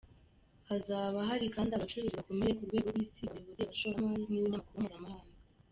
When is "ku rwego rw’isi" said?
2.57-3.21